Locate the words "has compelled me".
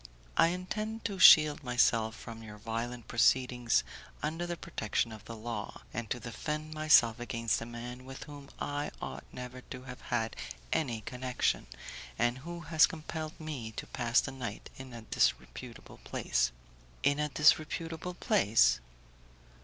12.61-13.73